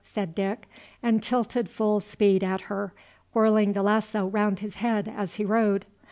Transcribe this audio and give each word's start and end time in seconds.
said 0.03 0.33
Dick, 0.33 0.67
and 1.03 1.21
tilted 1.21 1.69
full 1.69 1.99
speed 1.99 2.43
at 2.43 2.61
her, 2.61 2.91
whirling 3.33 3.73
the 3.73 3.83
lasso 3.83 4.25
round 4.25 4.59
his 4.61 4.77
head 4.77 5.07
as 5.07 5.35
he 5.35 5.45
rode. 5.45 5.85